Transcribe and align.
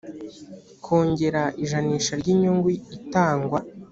kongera 0.83 1.43
ijanisha 1.63 2.13
ry 2.21 2.27
inyungu 2.33 2.67
itangwa 2.97 3.59